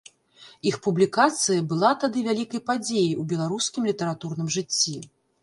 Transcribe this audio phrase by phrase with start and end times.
[0.69, 4.99] Іх публікацыя была тады вялікай падзеяй у беларускім літаратурным жыцці.